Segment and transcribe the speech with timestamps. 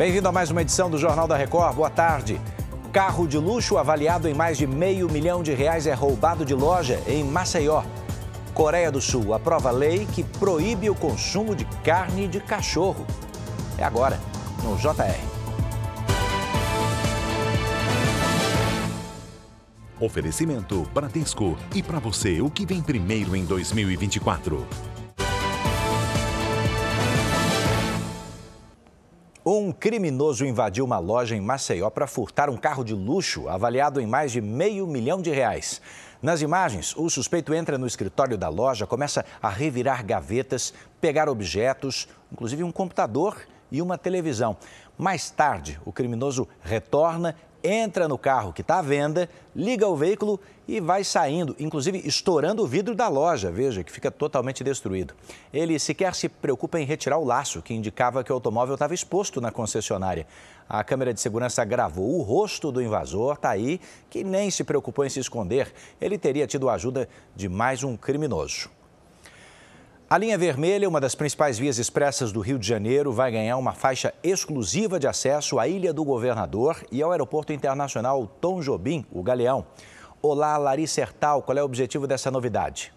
[0.00, 1.76] Bem-vindo a mais uma edição do Jornal da Record.
[1.76, 2.40] Boa tarde.
[2.90, 6.98] Carro de luxo avaliado em mais de meio milhão de reais é roubado de loja
[7.06, 7.82] em Maceió.
[8.54, 13.04] Coreia do Sul aprova lei que proíbe o consumo de carne de cachorro.
[13.76, 14.18] É agora,
[14.64, 15.20] no JR.
[20.00, 21.58] Oferecimento Bradesco.
[21.74, 24.66] E para você, o que vem primeiro em 2024?
[29.44, 34.06] Um criminoso invadiu uma loja em Maceió para furtar um carro de luxo avaliado em
[34.06, 35.80] mais de meio milhão de reais.
[36.20, 42.06] Nas imagens, o suspeito entra no escritório da loja, começa a revirar gavetas, pegar objetos,
[42.30, 43.34] inclusive um computador
[43.72, 44.58] e uma televisão.
[44.98, 50.40] Mais tarde, o criminoso retorna entra no carro que está à venda, liga o veículo
[50.66, 55.14] e vai saindo, inclusive estourando o vidro da loja, veja, que fica totalmente destruído.
[55.52, 59.40] Ele sequer se preocupa em retirar o laço que indicava que o automóvel estava exposto
[59.40, 60.26] na concessionária.
[60.68, 65.04] A câmera de segurança gravou o rosto do invasor, está aí, que nem se preocupou
[65.04, 65.72] em se esconder.
[66.00, 68.79] Ele teria tido a ajuda de mais um criminoso.
[70.12, 73.72] A linha vermelha, uma das principais vias expressas do Rio de Janeiro, vai ganhar uma
[73.72, 79.22] faixa exclusiva de acesso à Ilha do Governador e ao Aeroporto Internacional Tom Jobim, o
[79.22, 79.64] Galeão.
[80.20, 82.92] Olá, Larissa Hertal, qual é o objetivo dessa novidade?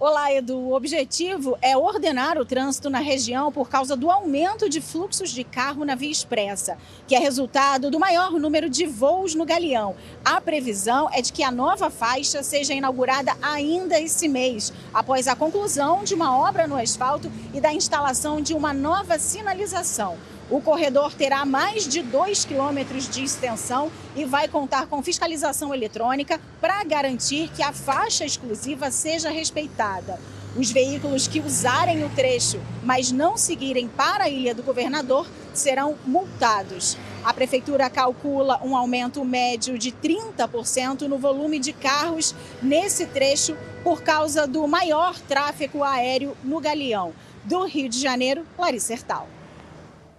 [0.00, 0.56] Olá, Edu.
[0.56, 5.42] O objetivo é ordenar o trânsito na região por causa do aumento de fluxos de
[5.42, 9.96] carro na Via Expressa, que é resultado do maior número de voos no Galeão.
[10.24, 15.34] A previsão é de que a nova faixa seja inaugurada ainda esse mês, após a
[15.34, 20.16] conclusão de uma obra no asfalto e da instalação de uma nova sinalização.
[20.50, 26.40] O corredor terá mais de 2 quilômetros de extensão e vai contar com fiscalização eletrônica
[26.58, 30.18] para garantir que a faixa exclusiva seja respeitada.
[30.56, 35.96] Os veículos que usarem o trecho, mas não seguirem para a Ilha do Governador, serão
[36.06, 36.96] multados.
[37.22, 44.00] A prefeitura calcula um aumento médio de 30% no volume de carros nesse trecho por
[44.00, 47.12] causa do maior tráfego aéreo no Galeão.
[47.44, 49.28] Do Rio de Janeiro, Larissa Hertal.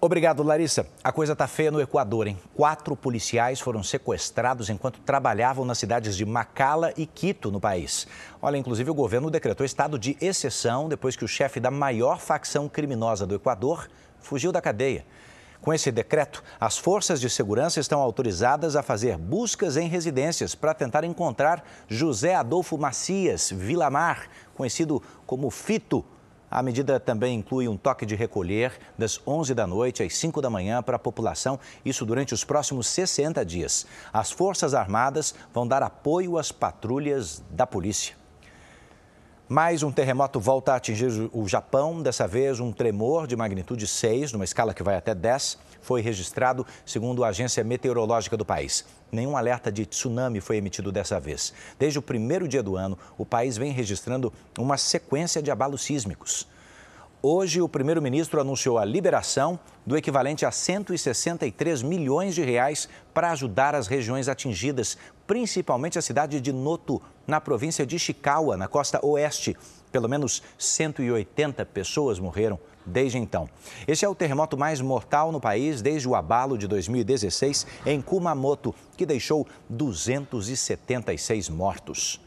[0.02, 0.88] Obrigado, Larissa.
[1.04, 2.40] A coisa está feia no Equador, hein?
[2.56, 8.08] Quatro policiais foram sequestrados enquanto trabalhavam nas cidades de Macala e Quito, no país.
[8.42, 12.70] Olha, inclusive o governo decretou estado de exceção depois que o chefe da maior facção
[12.70, 13.90] criminosa do Equador
[14.22, 15.06] fugiu da cadeia.
[15.59, 20.74] Com esse decreto, as forças de segurança estão autorizadas a fazer buscas em residências para
[20.74, 26.06] tentar encontrar José Adolfo Macias Vilamar, conhecido como Fito
[26.50, 30.50] a medida também inclui um toque de recolher das 11 da noite às 5 da
[30.50, 33.86] manhã para a população, isso durante os próximos 60 dias.
[34.12, 38.16] As Forças Armadas vão dar apoio às patrulhas da polícia.
[39.52, 44.32] Mais um terremoto volta a atingir o Japão, dessa vez um tremor de magnitude 6,
[44.32, 48.86] numa escala que vai até 10, foi registrado, segundo a agência meteorológica do país.
[49.12, 51.52] Nenhum alerta de tsunami foi emitido dessa vez.
[51.80, 56.48] Desde o primeiro dia do ano, o país vem registrando uma sequência de abalos sísmicos.
[57.20, 63.74] Hoje, o primeiro-ministro anunciou a liberação do equivalente a 163 milhões de reais para ajudar
[63.74, 64.96] as regiões atingidas,
[65.29, 69.56] principalmente a cidade de Noto, na província de Chikawa, na costa oeste.
[69.91, 73.47] Pelo menos 180 pessoas morreram desde então.
[73.88, 78.73] Este é o terremoto mais mortal no país desde o abalo de 2016 em Kumamoto,
[78.97, 82.19] que deixou 276 mortos.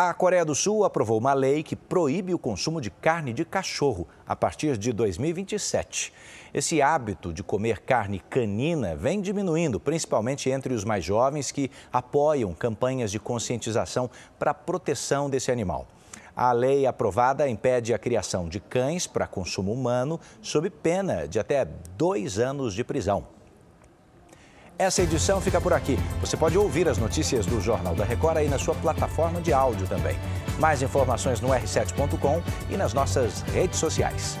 [0.00, 4.06] A Coreia do Sul aprovou uma lei que proíbe o consumo de carne de cachorro
[4.28, 6.12] a partir de 2027.
[6.54, 12.54] Esse hábito de comer carne canina vem diminuindo, principalmente entre os mais jovens que apoiam
[12.54, 15.88] campanhas de conscientização para a proteção desse animal.
[16.36, 21.66] A lei aprovada impede a criação de cães para consumo humano, sob pena de até
[21.96, 23.37] dois anos de prisão.
[24.78, 25.98] Essa edição fica por aqui.
[26.20, 29.88] Você pode ouvir as notícias do Jornal da Record aí na sua plataforma de áudio
[29.88, 30.16] também.
[30.60, 32.40] Mais informações no r7.com
[32.70, 34.38] e nas nossas redes sociais.